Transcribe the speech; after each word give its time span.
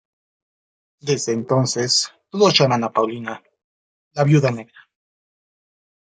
Desde 1.01 1.31
entonces, 1.31 2.11
todos 2.31 2.57
llaman 2.57 2.83
a 2.83 2.91
Paulina 2.91 3.43
"La 4.13 4.23
Viuda 4.23 4.49
Negra". 4.49 4.89